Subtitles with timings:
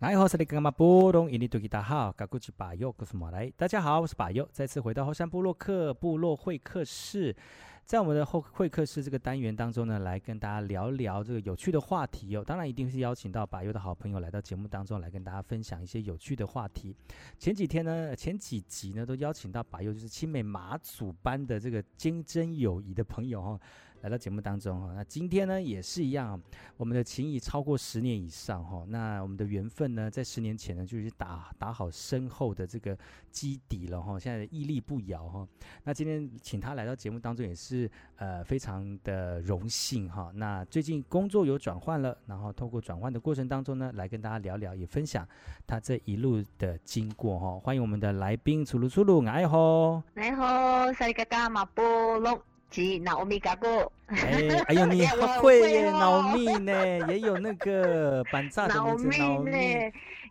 [0.00, 0.70] 来，好，这里干嘛？
[0.70, 3.52] 波东印尼多吉大号，嘎古吉把右，我是马来。
[3.54, 7.36] 大家好，我是把右，再次回到后山部落客部落会客室。
[7.84, 12.42] 在我们的后会客室这个单元当中呢，来跟大家聊聊这个有趣的话题哦。
[12.42, 16.96] 当然，一定是邀请到把右的好朋友来到节目当中来跟大家分享一些有趣的话题。
[17.38, 23.60] 前几天呢，前几集呢，都邀请到把右就是青美马祖班的这个坚贞友谊的朋友哈、哦。
[24.02, 26.40] 来到节目当中哈，那今天呢也是一样，
[26.76, 32.96] 我们的情谊超过十年以上哈，那我们的缘分呢，在十年前呢就是打打好深厚的这个
[33.30, 35.46] 基底了哈，现在屹立不摇哈。
[35.84, 40.32] 那今天请他来到节目当中也是呃非常的荣幸哈。
[40.34, 45.28] 那最近工作有转换了，然后透过转换的过程当中呢，来跟大家聊聊，也分享
[45.66, 47.58] 他这一路的经过哈。
[47.58, 52.40] 欢迎我们的来宾，楚鲁楚鲁，哎吼，哎吼，塞嘎嘎马波龙。
[52.70, 56.72] 吉脑米嘎哥，哎，哎呦，你 好会耶，脑米呢，
[57.08, 59.52] 也有那个 板炸的名字，脑米，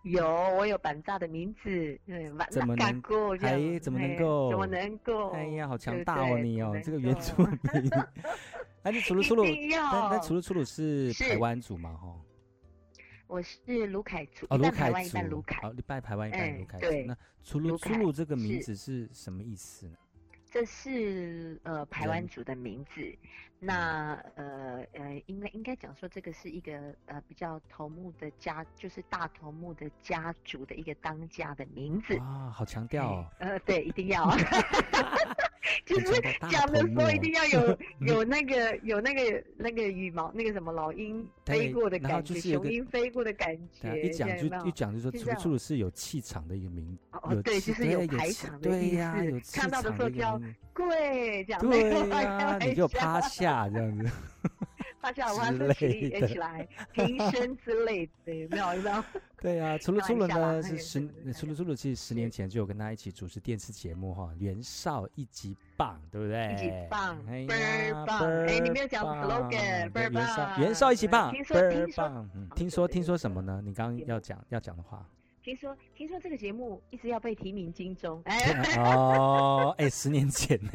[0.03, 3.35] 有，我有板炸的名字，嗯，怎么能够？
[3.39, 4.49] 哎，怎么能够？
[4.49, 5.31] 怎么能够？
[5.31, 7.91] 哎呀，好强大哦，你哦，这个原住民，
[8.81, 11.91] 那你除了粗鲁，那那除了粗鲁是台湾族嘛？
[11.97, 12.15] 哈，
[13.27, 15.17] 我是卢凯族，哦，卢凯族，
[15.61, 16.87] 好，一半台湾，一半卢凯族。
[17.05, 19.97] 那楚鲁楚鲁这个名字是什么意思呢？
[20.52, 23.02] 这是呃排湾族的名字，
[23.59, 33.11] 那呃呃应该应该讲说这个是一个呃比较头目的家，就是大头目的家族的一个当家的名字啊，好强调。
[33.11, 34.27] 哦，呃对，一定要。
[35.86, 44.02] 就是讲的时候一定要有 有那个有那个那个羽毛那个什么老鹰飞过的感觉，雄鹰飞过的感觉。
[44.02, 48.92] 一讲就一讲就说楚鲁楚是有气场的一个名，哦对，就是有排场的意
[49.42, 49.59] 思。
[49.59, 50.39] 看到的时候就要
[50.73, 51.61] 跪这样。
[51.61, 51.89] 对
[52.23, 54.09] 呀，你就趴下这样子。
[55.02, 58.73] 趴下，弯身起起来，平身之类的，有没有？
[58.76, 59.04] 有没有？
[59.42, 66.54] 对啊，除了朱伦呢是十，除了朱伦其实十年前就有跟他一起主持电视节目哈，袁绍一级棒，对不对？
[66.54, 68.45] 一级棒，倍儿棒！
[68.45, 70.59] 哎，你没有讲 slogan，倍儿棒！
[70.59, 72.30] 袁绍一级棒，倍儿棒！
[72.36, 73.61] 嗯，听说听说什么呢？
[73.64, 75.08] 你刚刚要讲要讲的话。
[75.49, 78.37] 听说听说这个节目一直要被提名金钟，哎。
[78.77, 80.71] 哦，哎，十年前呢，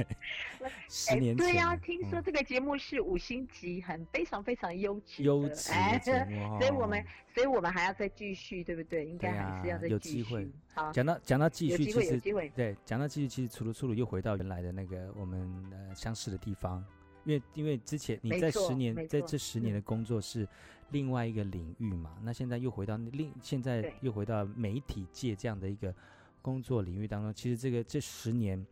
[0.89, 9.07] 十年前对呀，听说这个节目是五星级，很非常非常优质优质的节目， 所以我们所以我们还要再继续，对不对？
[9.07, 9.93] 应该还是要再继续。
[9.93, 12.19] 有机会，好，讲到讲到继续，其实
[12.57, 15.41] 对，讲到继续，其实除了出鲁又回到原来的那个我们
[15.71, 16.85] 呃相识的地方，
[17.25, 20.47] 因为因为之前你在十年在这十年的工作是。
[20.91, 25.93] 另外一个领域嘛，那现在又回到另，现在又回到媒体界这样的一个
[26.41, 27.35] 工作领域当中。
[27.35, 28.65] 其实这个这十年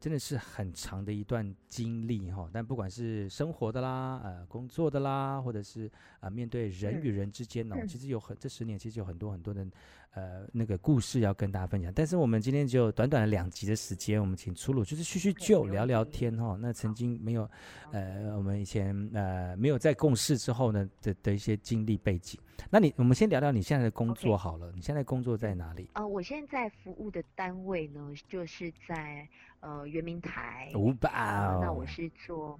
[0.00, 2.48] 真的是很长的一段经历哈。
[2.52, 9.66] 但不管是生活的啦，呃，工作的啦，或者是啊、呃，面对人与人之间呢，其实有很这十年其实有很多很多的。
[10.12, 16.58] 呃，那个故事要跟大家分享，但是我们今天只有短短的两集的时间，我们请出鲁就是叙叙旧，聊聊天哈。
[16.60, 17.48] 那曾经没有，
[17.92, 22.40] 呃，我们以前呃没有在共事之后呢的的一些经历背景。
[22.68, 24.74] 那你我们先聊聊你现在的工作好了，Okay.
[24.76, 25.88] 你现在工作在哪里？
[25.94, 29.26] 呃，我现在服务的单位呢，就是在
[29.60, 30.70] 呃圆明台。
[30.74, 31.60] 五百、哦呃。
[31.62, 32.58] 那我是做。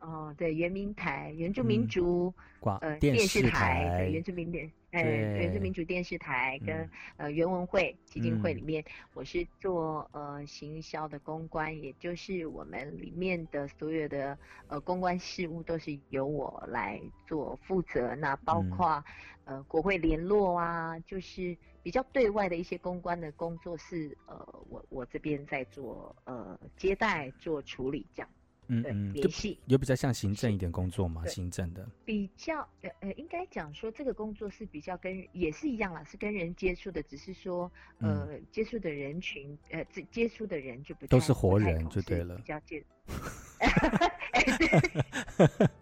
[0.00, 14.38] 哦，对，圆明台原住民族广、嗯、呃电视台，对原住民电哎原住民主电视台跟、嗯、呃原文会基金会里面，嗯、我是做呃行销的公关，也就是我们里面的所有的
[14.68, 19.04] 呃公关事务都是由我来做负责，那包括、
[19.44, 28.28] 嗯、呃国会联络啊，就是比较对外的一些公关的工作是呃我我这边在做呃接待做处理这样。
[28.68, 31.26] 嗯嗯，联系有比较像行政一点工作吗？
[31.26, 37.70] 行政的比较呃呃，应该讲说这个工作是比较跟也是一样啦，是跟人接触的，只是说
[38.00, 42.82] 呃接触的人群呃接接触的人就不都是活人就对了，比较接。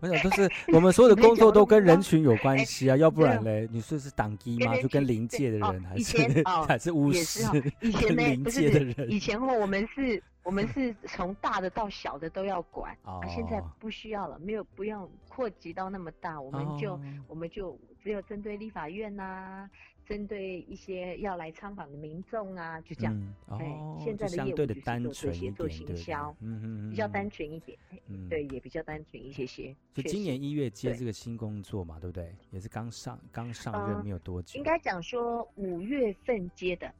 [0.00, 4.76] 我想都是 我们所有的工作都跟人群有关系啊，要不然嘞，你说是党机吗？
[4.78, 7.42] 就跟灵界的人还是还是巫师？
[7.80, 19.70] 以前呢不是以前哦，我们是我们是从大的到小的都要管，哦、啊，现在不需要了，没有不用扩及到那么大，我们就、哦、我们就只有针对立法院呐、啊。
[20.08, 23.14] 针对一些要来参访的民众啊，就这样。
[23.48, 27.78] 嗯、哦，现在的业务就是做这些做行销，嗯嗯比较单纯一点。
[28.06, 29.76] 嗯，对，也比较单纯一些些。
[29.92, 32.34] 就今年一月接这个新工作嘛，对，对不对？
[32.52, 34.56] 也是刚上刚上任没有多久。
[34.56, 36.90] 应该讲说五月份接的。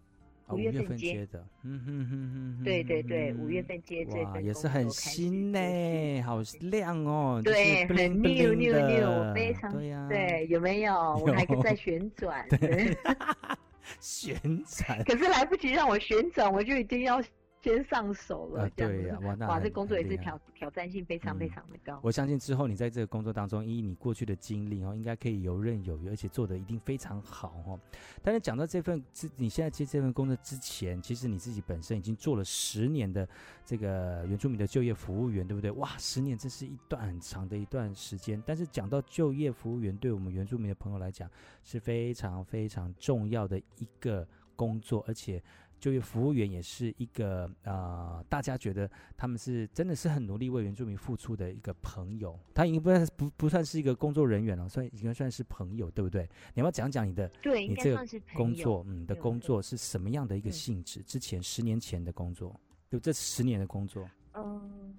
[0.50, 10.94] 五月份接的，嗯哼哼哼，对对对，五月份接这份，哇，也是很新呢，好亮哦，对，很 new new new，非常对呀，对，有没有？
[10.94, 12.96] 我还可以再旋转，对，
[14.00, 14.34] 旋
[14.64, 17.22] 转，可是来不及让我旋转，我就已经要。
[17.60, 22.00] 先上手了，啊、对呀、啊，哇，那哇，这工作也是挑挑战性非常非常的高、嗯。
[22.04, 27.78] 我相信之后你在这个工作当中，依你过去的经历哦，应该可以游刃有余，而且做的一定非常好哦。
[28.22, 29.02] 但是讲到这份，
[29.36, 33.28] 你现在接这份工作之前，其实你自己本身已经做了十年的
[33.64, 35.70] 这个原住民的就业服务员，对不对？
[35.72, 38.40] 哇，十年这是一段很长的一段时间。
[38.46, 41.28] 但是讲到就业服务员，对我们原住民的朋友来讲
[41.64, 45.42] 是非常非常重要的一个工作，而且。
[45.78, 52.38] 就业服务员也是一个啊、呃，大家觉得他们是真的是很努力为原住民付出的一个朋友。
[52.54, 56.28] 他已经不算不不算是一个工作人员了，算应该算是朋友，对不对？
[56.54, 61.02] 你要不要讲讲你的对，你这个工作，嗯，的工作是什么样的一个性质？
[61.02, 62.58] 之前十年前的工作，
[62.90, 64.94] 就这十年的工作，嗯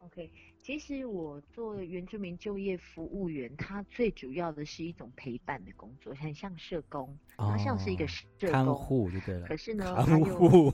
[0.00, 0.30] ，OK。
[0.70, 9.48] 其实我做原住民就业服务员，它最主要的是一种陪伴的工作，很像社工，它像是一个社工，看护就对了。
[9.48, 10.72] 可是呢，看护，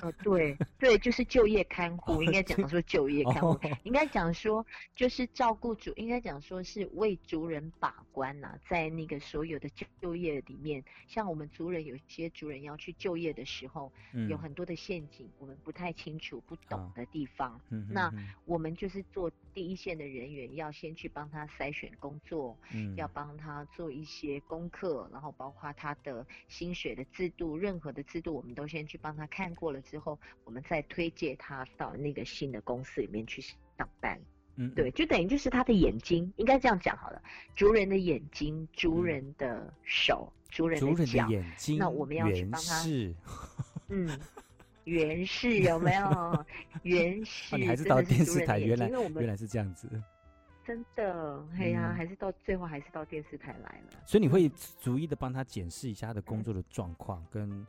[0.00, 4.66] 呃，对对，就是就业看护，应该讲说就业看护，应该讲说
[4.96, 9.68] 就是照顾主，应该讲说是为族人把关呐、啊，在那个所有的
[10.00, 18.12] 就业里面，像我们族人有些族人要去就业的时候，嗯、有很多的陷阱，我们不太清楚、不懂的地方，嗯、那
[18.44, 19.30] 我们就是做。
[19.54, 34.20] 第一线的人员要先去帮他筛选工作，嗯，要帮他做一些功课，然后包括他的薪水的制度，任何的制度我们都先去帮他看过了之后，我们再推荐他到那个新的公司里面去上班。
[34.56, 37.22] 嗯，对，就等于就是他的眼睛，应该这样讲好了，
[37.54, 42.84] 族人的眼睛，族人的手，族人的脚，眼睛，那我们要去帮他，
[43.88, 44.20] 嗯。
[44.86, 46.44] 原是有没有？
[46.82, 49.88] 原是、啊、你还是到电视台，原来原来是这样子。
[50.64, 54.00] 真的，哎呀、啊，还是到最后还是到电视台来了。
[54.06, 54.48] 所以你会
[54.80, 57.66] 逐一的帮他检视一下他的工作的状况跟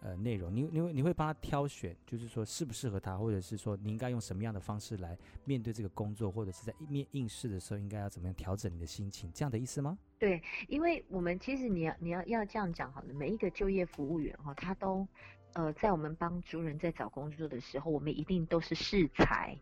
[0.00, 9.96] 呃内容，你你会你会帮他挑选，就是说适不适合他，或者是说你应该用什么样的方式来面对这个工作，或者是在面应试的时候应该要怎么样调整你的心情，这样的意思吗？
[10.18, 15.06] 对，因为我们其实你要你要要这样讲好了，每一个就业服务员哈，他都。
[15.54, 19.56] 呃，在我们帮族人在找工作的时候，我们一定都是适才，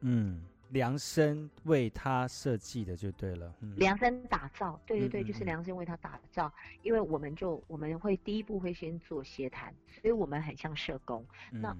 [0.00, 6.52] 嗯，量身为他设计的就对了，嗯、量身打造，对对对，嗯嗯嗯，就是量身为他打造，
[6.82, 11.76] 因为我们就我们会第一步会先做协谈，所以我们很像社工，嗯、那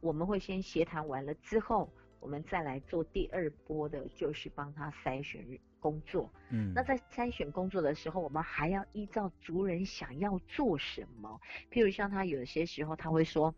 [0.00, 5.44] 我们会先协谈完了之后，我们再来做第二波的，就是帮他筛选。
[5.80, 11.40] 工作，嗯，那在筛选工作的时候，我们还要依照族人想要做什么。
[11.70, 13.52] 譬如像他有些时候他会说，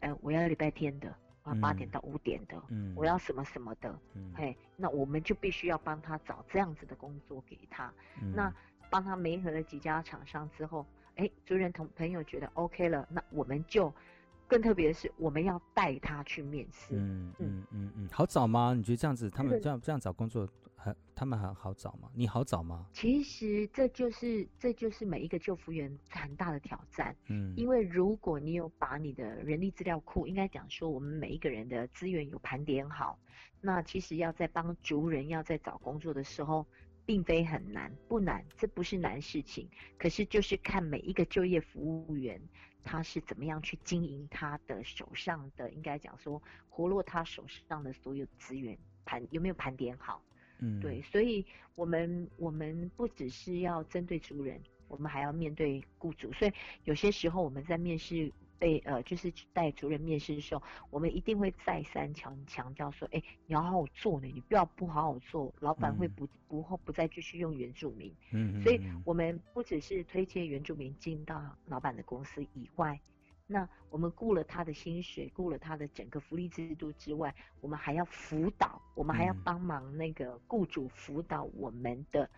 [0.00, 1.08] 呃，我要礼拜天的，
[1.42, 7.92] 啊，八点到五点的，嗯，我要什么什么的，嗯，嘿，那我们就必须要帮他找这样子的工作给他。
[8.20, 8.52] 嗯，那
[8.90, 10.84] 帮他媒合了几家厂商之后，
[11.16, 13.92] 哎，族人同朋友觉得 OK 了，那我们就。
[14.48, 16.96] 更特别的是，我们要带他去面试。
[16.96, 18.72] 嗯嗯嗯嗯，好找吗？
[18.74, 22.08] 你觉得这样子，他们这样这样找工作很，他们很好找吗？
[22.14, 22.86] 你好找吗？
[22.92, 27.14] 其实这就是这就是每一个救服员很大的挑战。
[27.28, 33.18] 嗯，因为如果你有把你的人力资料库，应该讲说我们每一个人的资源有盘点好，
[33.60, 36.66] 那其实要在帮族人要在找工作的时候，
[37.08, 39.66] 并非很难，不难，这不是难事情。
[39.96, 42.38] 可是就是看每一个就业服务员。
[42.84, 50.22] 他是怎么样去经营他的手上的，应该讲说活络他手上的所有资源盘有没有盘点好？
[50.60, 56.52] 嗯，对，所以我们我们不只是要针对族人，我们还要面对雇主，所以
[56.84, 58.32] 有些时候我们在面试。
[58.58, 68.14] 被呃，就是带族人面试的时候，我们一定会再三强强调说，哎、欸，你要好好做呢，你不要不好好做，老板会不不后不再继续用原住民。
[68.32, 73.00] 嗯，所以我们不只是推荐原住民进到老板的公司以外，
[73.46, 82.28] 那我们顾了他的薪水，顾了他的整个福利制度之外，我们还要辅导，我们还要帮忙那个雇主辅导我们的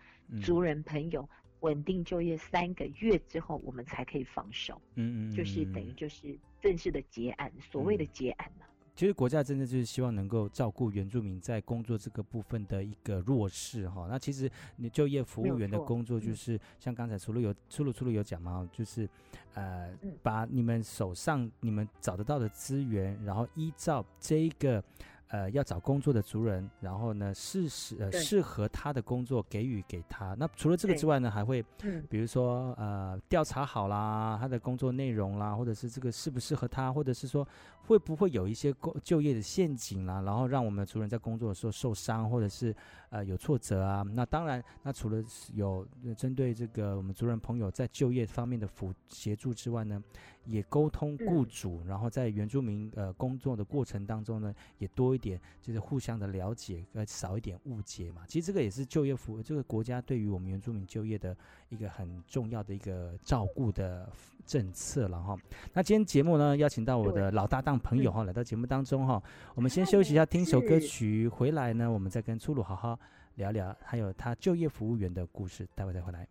[0.41, 1.27] 族人朋友。
[1.61, 4.79] 稳定就业三个月之后，我们才可以放手。
[4.95, 8.69] 嗯嗯，就是等于就是正式的结案，所谓的结案呢、啊。
[8.93, 14.05] 其实国家真的就是希望能够照顾原住民在工作这个部分的一个弱势哈。
[14.09, 19.09] 那其实你就业服务员的工作就是像刚才出路有出路出路有讲嘛，就是
[19.53, 24.83] 呃把你们手上你们找得到的资源，然后依照这一个。
[25.31, 30.35] 呃，要找工作的族人，然后呢，适时呃适合他的工作给予给他。
[30.37, 31.63] 那除了这个之外呢，还会，
[32.09, 37.47] 比如说呃调查好啦，他的工作内容啦，或者是这个适不适合他，或者是说
[37.87, 42.75] 会不会有一些工就业的陷阱啦，然后让我们的族人在工作的时候受伤，或者是
[43.09, 44.03] 呃有挫折啊。
[44.13, 45.23] 那当然，那除了
[45.53, 50.03] 有针对这个我们族人朋友在就业方面的辅协助之外呢，
[50.45, 58.23] 也沟通雇主，嗯、然后在原住民呃工作的过程当中呢，也多一点就是互相的了解，呃少一点误解嘛。
[58.27, 61.37] 其实这个也是就业服这个国家对于我们原住民就业的
[61.69, 64.11] 一个很重要的一个照顾的
[64.45, 65.37] 政策了哈。
[65.71, 69.21] 那今天节目呢，邀请到我的老搭档朋友哈，来到节目当中哈。
[69.53, 72.99] 我们先休息一下，听首歌曲，回来呢，我们再跟粗鲁好好
[73.35, 76.27] 聊聊，还有他就业服务员的故事，待会再回来。